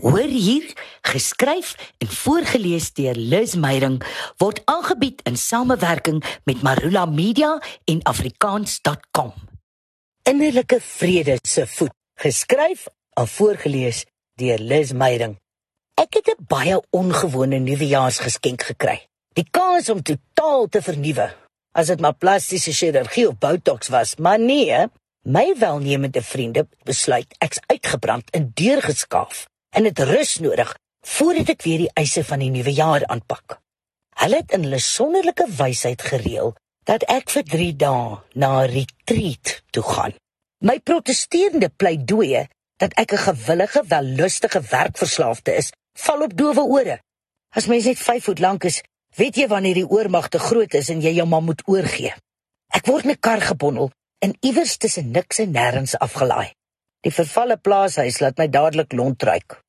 Hoor 0.00 0.32
hier, 0.32 0.64
geskryf 1.02 1.74
en 1.98 2.08
voorgeles 2.08 2.86
deur 2.96 3.14
Liz 3.14 3.54
Meyering 3.54 3.98
word 4.40 4.62
aangebied 4.64 5.20
in 5.28 5.36
samewerking 5.36 6.22
met 6.48 6.62
Marula 6.64 7.04
Media 7.04 7.58
en 7.84 8.00
afrikaans.com. 8.02 9.34
Innerlike 10.22 10.78
vrede 10.80 11.36
se 11.42 11.66
voet, 11.66 11.92
geskryf 12.14 12.86
en 13.12 13.28
voorgeles 13.28 14.06
deur 14.40 14.58
Liz 14.58 14.94
Meyering. 14.96 15.36
Ek 15.94 16.16
het 16.16 16.32
'n 16.32 16.48
baie 16.48 16.80
ongewone 16.90 17.58
nuwejaarsgeskenk 17.58 18.62
gekry. 18.62 19.04
Die 19.36 19.46
kans 19.50 19.88
om 19.88 20.02
totaal 20.02 20.68
te 20.68 20.82
vernuwe. 20.82 21.28
As 21.72 21.86
dit 21.86 22.00
maar 22.00 22.14
plastiese 22.14 22.72
chirurgie 22.72 23.28
of 23.28 23.38
botox 23.38 23.88
was, 23.88 24.16
maar 24.16 24.40
nee, 24.40 24.88
my 25.22 25.54
welnemende 25.58 26.22
vriende 26.22 26.68
besluit 26.84 27.34
ek's 27.38 27.60
uitgebrand 27.66 28.30
en 28.30 28.50
deurgeskaaf 28.54 29.50
en 29.76 29.82
dit 29.82 29.98
rus 29.98 30.38
nodig 30.38 30.74
voordat 31.06 31.54
ek 31.54 31.62
weer 31.64 31.86
die 31.86 31.92
eise 31.96 32.24
van 32.24 32.42
die 32.42 32.50
nuwe 32.52 32.72
jaar 32.76 33.06
aanpak. 33.06 33.58
Hulle 34.20 34.42
het 34.42 34.52
in 34.52 34.66
hulle 34.66 34.80
sonderlike 34.84 35.46
wysheid 35.56 36.02
gereël 36.02 36.52
dat 36.88 37.06
ek 37.08 37.30
vir 37.30 37.44
3 37.54 37.76
dae 37.76 38.18
na 38.34 38.50
'n 38.62 38.70
retreat 38.74 39.62
toe 39.70 39.82
gaan. 39.82 40.14
My 40.60 40.78
protesterende 40.78 41.68
pleidooie 41.68 42.48
dat 42.76 42.92
ek 42.94 43.12
'n 43.12 43.24
gewillige, 43.28 43.82
wellustige 43.88 44.60
werkverslaafde 44.60 45.54
is, 45.54 45.72
val 45.98 46.22
op 46.22 46.36
dowe 46.36 46.60
ore. 46.60 47.00
As 47.56 47.66
mens 47.66 47.84
net 47.84 47.98
5 47.98 48.24
voet 48.24 48.38
lank 48.38 48.64
is, 48.64 48.82
weet 49.16 49.36
jy 49.36 49.46
wanneer 49.48 49.74
die 49.74 49.88
oormag 49.88 50.28
te 50.28 50.38
groot 50.38 50.74
is 50.74 50.88
en 50.88 51.00
jy 51.00 51.12
jou 51.14 51.26
maar 51.28 51.42
moet 51.42 51.62
oorgee. 51.66 52.14
Ek 52.68 52.86
word 52.86 53.04
in 53.04 53.10
'n 53.10 53.20
kar 53.20 53.40
gebondel 53.40 53.90
en 54.18 54.36
iewers 54.40 54.76
tussen 54.76 55.10
niks 55.10 55.38
en 55.38 55.52
nêrens 55.52 55.96
afgelaai. 55.98 56.52
Die 57.04 57.12
vervalle 57.12 57.56
plaashuis 57.56 58.20
laat 58.20 58.38
my 58.38 58.48
dadelik 58.48 58.92
lontruik. 58.92 59.60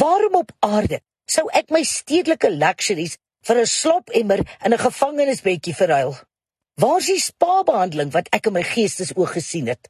Waarom 0.00 0.34
op 0.40 0.52
aarde 0.64 1.00
sou 1.28 1.44
ek 1.52 1.70
my 1.74 1.82
stedelike 1.84 2.50
luxuries 2.50 3.18
vir 3.46 3.60
'n 3.60 3.66
slopemmer 3.66 4.40
in 4.64 4.72
'n 4.72 4.84
gevangenisbedjie 4.86 5.74
verruil? 5.74 6.16
Waar 6.80 6.98
is 6.98 7.06
die 7.06 7.20
spa-behandeling 7.20 8.12
wat 8.12 8.28
ek 8.32 8.46
in 8.46 8.52
my 8.52 8.62
geestesoog 8.62 9.32
gesien 9.32 9.66
het? 9.66 9.88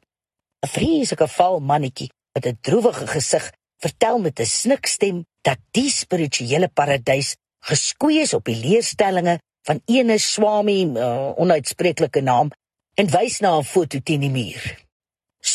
'n 0.65 0.67
Vreeslike 0.67 1.27
val 1.27 1.59
mannetjie 1.59 2.11
met 2.33 2.45
'n 2.45 2.57
droewige 2.61 3.07
gesig 3.07 3.51
vertel 3.77 4.19
met 4.19 4.39
'n 4.39 4.45
snikstem 4.45 5.25
dat 5.41 5.59
die 5.71 5.89
spirituele 5.89 6.67
paradys 6.67 7.35
geskoei 7.59 8.19
is 8.19 8.33
op 8.33 8.45
die 8.45 8.55
leerstellings 8.55 9.39
van 9.67 9.81
ene 9.85 10.17
Swami, 10.17 10.85
uh, 10.85 11.31
onuitspreeklike 11.37 12.21
naam, 12.21 12.51
en 12.95 13.09
wys 13.11 13.39
na 13.39 13.57
'n 13.57 13.63
foto 13.63 13.99
teen 14.03 14.19
die 14.19 14.29
muur. 14.29 14.88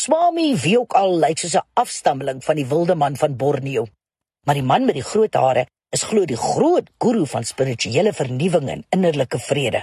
Swami 0.05 0.51
wie 0.61 0.75
ook 0.77 0.93
al 0.93 1.15
lyk 1.17 1.39
soos 1.41 1.55
'n 1.57 1.69
afstammeling 1.81 2.43
van 2.45 2.55
die 2.55 2.65
wilde 2.73 2.95
man 2.95 3.15
van 3.17 3.37
Borneo. 3.41 3.85
Maar 4.45 4.55
die 4.55 4.69
man 4.71 4.85
met 4.85 4.93
die 4.93 5.09
groot 5.11 5.33
hare 5.33 5.65
is 5.89 6.03
glo 6.03 6.25
die 6.25 6.37
groot 6.37 6.89
guru 6.97 7.25
van 7.25 7.43
spirituele 7.43 8.13
vernuwing 8.13 8.69
en 8.69 8.85
innerlike 8.89 9.39
vrede. 9.39 9.81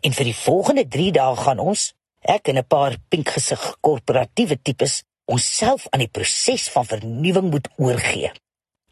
En 0.00 0.12
vir 0.12 0.24
die 0.24 0.34
volgende 0.34 0.84
3 0.88 1.12
dae 1.12 1.36
gaan 1.36 1.58
ons, 1.58 1.94
ek 2.20 2.48
en 2.48 2.58
'n 2.58 2.66
paar 2.66 2.96
pinkgesig 3.08 3.64
korporatiewe 3.80 4.62
tipes, 4.62 5.02
onsself 5.24 5.86
aan 5.90 6.04
die 6.06 6.14
proses 6.18 6.68
van 6.68 6.86
vernuwing 6.86 7.50
moet 7.50 7.68
oorgee. 7.76 8.30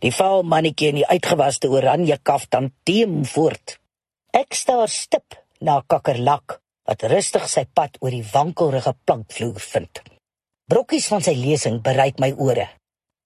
Die 0.00 0.12
vaal 0.12 0.42
mannetjie 0.42 0.88
in 0.88 0.94
die 0.94 1.06
uitgewaste 1.06 1.68
oranje 1.68 2.18
kaftan 2.22 2.72
teem 2.82 3.24
voort. 3.24 3.78
Ek 4.32 4.54
staar 4.54 4.88
stip 4.88 5.44
na 5.60 5.82
kakkerlak 5.86 6.60
wat 6.84 7.02
rustig 7.02 7.48
sy 7.48 7.64
pad 7.72 7.96
oor 8.00 8.10
die 8.10 8.28
wankelrige 8.32 8.94
plankvloer 9.04 9.60
vind. 9.60 10.15
Brokkies 10.66 11.06
van 11.06 11.22
sy 11.22 11.30
lesing 11.38 11.78
bereik 11.78 12.16
my 12.18 12.32
ore. 12.42 12.64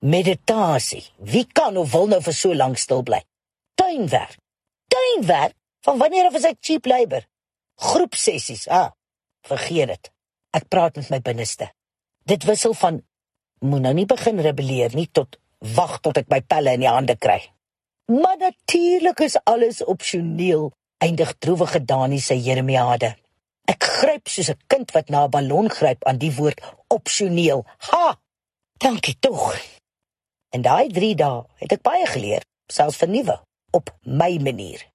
Meditasie. 0.05 1.01
Wie 1.25 1.47
kan 1.49 1.79
of 1.81 1.93
wil 1.93 2.11
nou 2.13 2.21
vir 2.21 2.37
so 2.37 2.53
lank 2.53 2.77
stil 2.77 3.01
bly? 3.03 3.23
Tuinwerk. 3.81 4.37
Tuinwerk? 4.93 5.55
Van 5.89 5.97
wanneer 6.03 6.29
af 6.29 6.37
is 6.37 6.45
ek 6.51 6.59
cheap 6.61 6.85
labor? 6.85 7.25
Groepsessies. 7.81 8.67
Ah, 8.69 8.91
vergeet 9.49 9.89
dit. 9.89 10.11
Ek 10.53 10.69
praat 10.69 11.01
met 11.01 11.09
my 11.15 11.21
binneste. 11.31 11.71
Dit 12.29 12.45
wissel 12.45 12.77
van 12.77 13.01
moet 13.65 13.87
nou 13.87 13.95
nie 13.97 14.07
begin 14.09 14.41
rebelleer 14.45 14.93
nie 14.97 15.09
tot 15.09 15.41
wag 15.77 15.97
tot 16.05 16.21
ek 16.21 16.29
my 16.29 16.43
pelle 16.45 16.77
in 16.77 16.85
die 16.85 16.93
hande 16.93 17.17
kry. 17.17 17.41
Maar 18.13 18.37
natuurlik 18.37 19.25
is 19.25 19.39
alles 19.49 19.81
opsioneel, 19.85 20.69
eindig 21.01 21.33
droewige 21.39 21.81
Dani 21.85 22.21
se 22.21 22.37
Jeremiade. 22.37 23.15
Ek 23.65 23.85
gryp 23.85 24.29
soos 24.29 24.51
'n 24.51 24.61
kind 24.67 24.91
wat 24.93 25.09
na 25.09 25.25
'n 25.25 25.31
ballon 25.31 25.71
gryp 25.71 26.05
aan 26.05 26.19
die 26.19 26.35
woord 26.35 26.61
opsioneel. 26.89 27.65
Ha! 27.91 28.19
Dankie 28.79 29.17
tog. 29.21 29.57
En 30.51 30.63
daai 30.63 30.89
3 30.89 31.15
dae 31.15 31.45
het 31.57 31.73
ek 31.73 31.83
baie 31.83 32.07
geleer, 32.07 32.43
selfs 32.73 32.97
vernuwe 32.97 33.41
op 33.71 33.95
my 34.03 34.39
manier. 34.41 34.87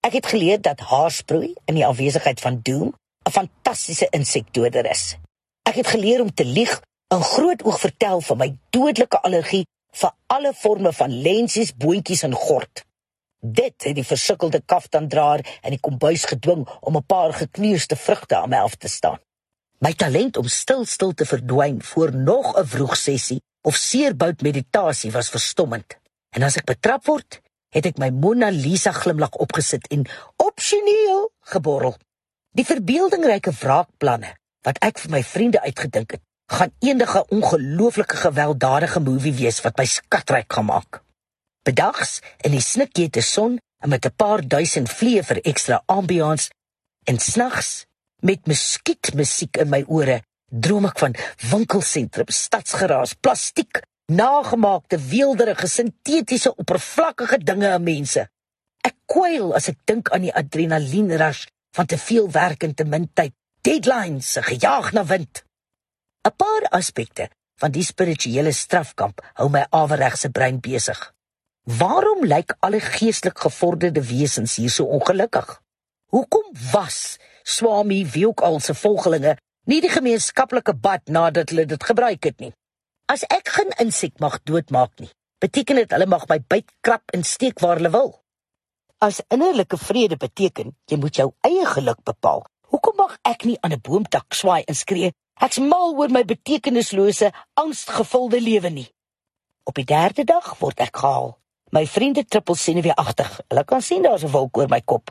Ek 0.00 0.12
het 0.12 0.26
geleer 0.26 0.60
dat 0.60 0.80
haarsproei 0.80 1.54
in 1.64 1.74
die 1.74 1.86
afwesigheid 1.86 2.40
van 2.40 2.60
doom 2.62 2.94
'n 3.26 3.30
fantastiese 3.30 4.06
insekdoder 4.10 4.90
is. 4.90 5.16
Ek 5.62 5.74
het 5.74 5.86
geleer 5.86 6.20
om 6.20 6.34
te 6.34 6.44
lieg, 6.44 6.82
'n 7.14 7.22
groot 7.22 7.62
oog 7.62 7.80
vertel 7.80 8.20
van 8.20 8.38
my 8.38 8.56
dodelike 8.70 9.20
allergie 9.20 9.66
vir 9.90 10.12
alle 10.26 10.54
forme 10.54 10.92
van 10.92 11.22
lensies, 11.22 11.74
boontjies 11.76 12.22
en 12.22 12.34
gort. 12.34 12.84
Dit 13.42 13.82
het 13.82 13.94
die 13.98 14.06
versukkelde 14.06 14.60
kaftandraer 14.62 15.42
in 15.66 15.74
die 15.74 15.80
kombuis 15.82 16.24
gedwing 16.30 16.62
om 16.80 16.96
'n 16.96 17.06
paar 17.06 17.32
gekneusde 17.34 17.96
vrugte 17.96 18.36
aan 18.36 18.48
my 18.48 18.56
af 18.56 18.74
te 18.74 18.88
staan. 18.88 19.18
My 19.78 19.92
talent 19.92 20.36
om 20.36 20.46
stil 20.46 20.84
stil 20.84 21.12
te 21.14 21.26
verdwyn 21.26 21.82
voor 21.82 22.14
nog 22.14 22.56
'n 22.58 22.66
vroeg 22.66 22.96
sessie 22.96 23.42
of 23.62 23.74
seerbout 23.76 24.40
meditasie 24.42 25.10
was 25.10 25.28
verstommend. 25.28 25.98
En 26.30 26.42
as 26.42 26.56
ek 26.56 26.64
betrap 26.64 27.04
word, 27.04 27.40
het 27.68 27.86
ek 27.86 27.98
my 27.98 28.10
Mona 28.10 28.50
Lisa 28.50 28.92
glimlag 28.92 29.34
opgesit 29.34 29.86
en 29.88 30.06
opsioneel 30.36 31.32
geborrel. 31.40 31.96
Die 32.52 32.64
verbeeldingryke 32.64 33.52
wraakplanne 33.52 34.36
wat 34.62 34.78
ek 34.78 34.98
vir 34.98 35.10
my 35.10 35.22
vriende 35.22 35.60
uitgedink 35.60 36.10
het, 36.10 36.20
gaan 36.46 36.72
eendige 36.78 37.26
ongelooflike 37.28 38.16
gewelddadige 38.16 39.00
movie 39.00 39.34
wees 39.34 39.60
wat 39.60 39.76
my 39.76 39.84
skatryk 39.84 40.52
gaan 40.52 40.64
maak. 40.64 41.02
Bedags 41.62 42.20
in 42.42 42.56
die 42.56 42.64
snikjete 42.64 43.22
son 43.22 43.58
en 43.82 43.88
met 43.88 44.06
'n 44.06 44.16
paar 44.16 44.42
duisend 44.46 44.90
vliee 44.90 45.22
vir 45.22 45.40
ekstra 45.42 45.82
ambiance 45.86 46.50
en 47.04 47.18
snags 47.18 47.84
met 48.20 48.46
muskietmusiek 48.46 49.56
in 49.56 49.68
my 49.68 49.84
ore 49.86 50.22
droom 50.52 50.86
ek 50.86 50.98
van 50.98 51.14
winkelsentrum, 51.50 52.28
stadsgeraas, 52.28 53.14
plastiek, 53.14 53.80
nagemaakte 54.12 54.98
weelderige 54.98 55.68
sintetiese 55.68 56.52
oppervlakkige 56.56 57.38
dinge 57.38 57.70
en 57.72 57.82
mense. 57.82 58.26
Ek 58.84 58.96
kwyl 59.06 59.54
as 59.56 59.70
ek 59.72 59.78
dink 59.88 60.10
aan 60.12 60.26
die 60.26 60.34
adrenalienrush 60.34 61.46
van 61.76 61.86
te 61.86 61.98
veel 61.98 62.28
werk 62.30 62.66
en 62.66 62.74
te 62.74 62.84
min 62.84 63.08
tyd, 63.14 63.32
deadlines, 63.64 64.36
gejaag 64.48 64.92
na 64.92 65.04
wind. 65.04 65.44
'n 66.26 66.34
Paar 66.36 66.68
aspekte 66.70 67.30
van 67.60 67.72
die 67.72 67.84
spirituele 67.84 68.52
strafkamp 68.52 69.22
hou 69.38 69.48
my 69.48 69.64
aweregse 69.70 70.30
brein 70.30 70.60
besig. 70.60 71.12
Waarom 71.62 72.24
lyk 72.26 72.56
alle 72.58 72.80
geestelik 72.80 73.38
gevorderde 73.38 74.02
wesens 74.06 74.56
hier 74.56 74.70
so 74.70 74.84
ongelukkig? 74.84 75.62
Hoekom 76.10 76.48
was 76.72 77.18
Swami 77.42 78.06
wie 78.06 78.26
ook 78.26 78.40
al 78.40 78.58
se 78.60 78.74
volgelinge 78.74 79.36
nie 79.70 79.78
die 79.80 79.90
gemeenskaplike 79.90 80.74
bad 80.74 81.06
nadat 81.06 81.52
hulle 81.54 81.66
dit 81.66 81.84
gebruik 81.84 82.24
het 82.24 82.40
nie? 82.42 82.50
As 83.06 83.22
ek 83.30 83.48
geen 83.48 83.70
insek 83.78 84.18
mag 84.18 84.40
doodmaak 84.42 84.98
nie, 84.98 85.10
beteken 85.38 85.78
dit 85.78 85.94
hulle 85.94 86.08
mag 86.10 86.26
my 86.28 86.40
byt, 86.42 86.66
krap 86.80 87.14
en 87.14 87.22
steek 87.22 87.62
waar 87.62 87.78
hulle 87.78 87.92
wil. 87.94 88.10
As 88.98 89.20
innerlike 89.30 89.78
vrede 89.78 90.18
beteken 90.18 90.74
jy 90.90 90.98
moet 90.98 91.20
jou 91.20 91.28
eie 91.46 91.66
geluk 91.76 92.02
bepaal, 92.02 92.42
hoekom 92.74 92.98
mag 92.98 93.14
ek 93.22 93.46
nie 93.46 93.58
aan 93.62 93.78
'n 93.78 93.84
boomtak 93.86 94.34
swaai 94.34 94.64
en 94.66 94.74
skree 94.74 95.12
ek's 95.38 95.62
mal 95.62 95.94
oor 95.94 96.10
my 96.10 96.24
betekenislose, 96.24 97.30
angsgevulde 97.54 98.40
lewe 98.40 98.70
nie? 98.70 98.90
Op 99.62 99.74
die 99.74 99.86
derde 99.86 100.24
dag 100.24 100.58
word 100.58 100.80
ek 100.80 100.96
gehaal. 100.96 101.38
My 101.72 101.86
vriende 101.86 102.24
trippel 102.24 102.54
senuweeagtig. 102.54 103.40
Hulle 103.48 103.64
kan 103.64 103.82
sien 103.82 104.02
daar's 104.02 104.24
'n 104.24 104.30
wolk 104.30 104.56
oor 104.56 104.68
my 104.68 104.80
kop. 104.80 105.10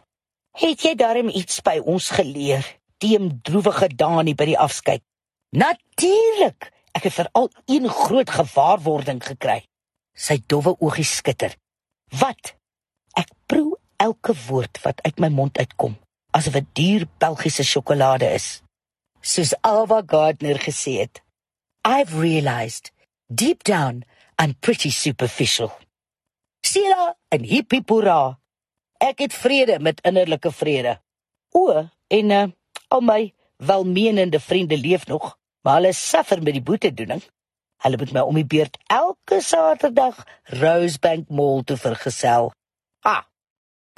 Het 0.51 0.81
jy 0.81 0.95
darm 0.95 1.29
iets 1.29 1.61
by 1.61 1.81
ons 1.83 2.09
geleer? 2.09 2.79
Teem 2.97 3.41
droewige 3.41 3.87
Dani 3.95 4.35
by 4.35 4.45
die 4.45 4.59
afskeid. 4.59 5.01
Natuurlik. 5.49 6.71
Ek 6.91 7.03
het 7.03 7.13
veral 7.13 7.49
een 7.65 7.89
groot 7.89 8.29
gewaarwording 8.29 9.23
gekry. 9.23 9.65
Sy 10.13 10.43
dowwe 10.45 10.75
oogies 10.79 11.15
skitter. 11.15 11.55
Wat? 12.19 12.55
Ek 13.15 13.31
proe 13.45 13.77
elke 13.97 14.33
woord 14.47 14.81
wat 14.83 15.01
uit 15.01 15.19
my 15.19 15.29
mond 15.29 15.57
uitkom, 15.57 15.97
asof 16.31 16.53
dit 16.53 16.67
duur 16.73 17.07
Belgiese 17.17 17.63
sjokolade 17.63 18.33
is. 18.33 18.61
Soos 19.21 19.53
Alva 19.61 20.01
Gardner 20.05 20.59
gesê 20.59 20.97
het, 20.99 21.21
I've 21.87 22.19
realized 22.19 22.91
deep 23.27 23.63
down 23.63 24.03
I'm 24.41 24.55
pretty 24.59 24.89
superficial. 24.89 25.71
Sela 26.61 27.15
en 27.29 27.43
hippipura. 27.43 28.37
Ek 29.01 29.19
het 29.25 29.33
vrede 29.33 29.79
met 29.79 30.01
innerlike 30.05 30.51
vrede. 30.51 30.99
O, 31.51 31.87
en 32.07 32.29
uh, 32.29 32.47
al 32.87 33.01
my 33.01 33.21
welmenende 33.57 34.39
vriende 34.39 34.77
leef 34.77 35.07
nog, 35.07 35.37
maar 35.61 35.79
hulle 35.79 35.93
suffer 35.93 36.43
met 36.43 36.53
die 36.53 36.63
boetedoening. 36.63 37.21
Hulle 37.81 37.97
moet 37.97 38.13
my 38.13 38.21
om 38.21 38.37
die 38.37 38.45
beurt 38.45 38.77
elke 38.93 39.41
Saterdag 39.41 40.21
Rosebank 40.61 41.29
Mall 41.29 41.63
toe 41.65 41.77
vergesel. 41.77 42.51
Ah. 43.01 43.23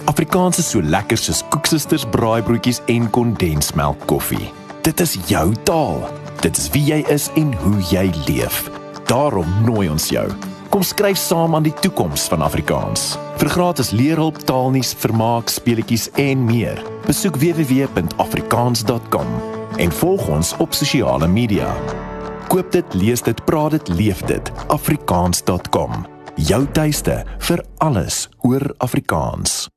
Afrikaans 0.08 0.58
is 0.58 0.70
so 0.72 0.82
lekker 0.82 1.20
soos 1.20 1.44
koeksisters 1.52 2.08
braaibroodjies 2.16 2.80
en 2.92 3.10
kondensmelk 3.12 4.08
koffie. 4.08 4.52
Dit 4.88 5.04
is 5.04 5.18
jou 5.28 5.52
taal. 5.68 6.00
Dit 6.44 6.58
is 6.58 6.72
wie 6.72 6.84
jy 6.88 7.04
is 7.12 7.30
en 7.40 7.54
hoe 7.64 7.78
jy 7.92 8.08
leef. 8.28 8.66
Daarom 9.12 9.52
nooi 9.68 9.90
ons 9.92 10.10
jou. 10.12 10.28
Kom 10.74 10.82
skryf 10.82 11.18
saam 11.22 11.54
aan 11.56 11.64
die 11.68 11.74
toekoms 11.86 12.24
van 12.32 12.42
Afrikaans. 12.42 13.12
Vir 13.38 13.50
gratis 13.54 13.92
leerhulp, 13.94 14.40
taalnuus, 14.50 14.96
vermaak, 14.98 15.52
speletjies 15.54 16.08
en 16.18 16.46
meer. 16.48 16.82
Besoek 17.06 17.38
www.afrikaans.com 17.38 19.28
en 19.78 19.92
volg 20.00 20.28
ons 20.34 20.56
op 20.58 20.74
sosiale 20.74 21.28
media. 21.30 21.70
Koop 22.50 22.72
dit, 22.74 22.94
lees 22.98 23.22
dit, 23.22 23.46
praat 23.46 23.72
dit, 23.78 23.88
leef 24.02 24.26
dit. 24.26 24.52
afrikaans.com. 24.74 26.06
Jou 26.42 26.66
tuiste 26.74 27.22
vir 27.38 27.66
alles 27.78 28.30
oor 28.42 28.74
Afrikaans. 28.82 29.73